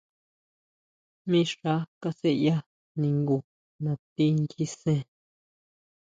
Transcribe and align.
Mixa 1.29 1.73
kasʼeya 2.01 2.55
ningu 2.99 3.37
nati 3.83 4.25
nyisen. 4.39 4.99